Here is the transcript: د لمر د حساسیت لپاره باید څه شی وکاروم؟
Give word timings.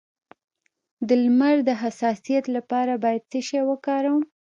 د 1.07 1.09
لمر 1.23 1.55
د 1.69 1.69
حساسیت 1.81 2.45
لپاره 2.55 2.93
باید 3.03 3.23
څه 3.31 3.39
شی 3.47 3.61
وکاروم؟ 3.69 4.23